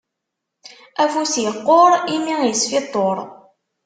Afus 1.03 1.33
iqquṛ, 1.49 1.91
imi 2.15 2.35
isfiṭṭuṛ. 2.53 3.17